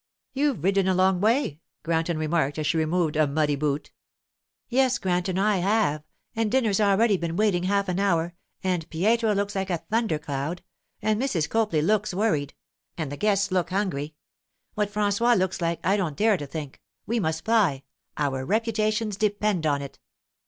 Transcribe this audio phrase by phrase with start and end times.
[0.33, 3.91] 'You've ridden a long way,' Granton remarked as she removed a muddy boot.
[4.67, 6.01] 'Yes, Granton, I have;
[6.35, 8.33] and dinner's already been waiting half an hour,
[8.63, 10.63] and Pietro looks like a thunder cloud,
[11.03, 11.47] and Mrs.
[11.47, 12.55] Copley looks worried,
[12.97, 16.81] and the guests look hungry—what François looks like I don't dare to think.
[17.05, 17.83] We must fly;
[18.17, 19.99] our reputations depend on it.